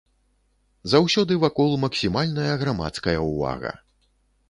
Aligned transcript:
Заўсёды 0.93 1.37
вакол 1.45 1.71
максімальная 1.85 2.51
грамадская 2.65 3.17
ўвага. 3.29 3.71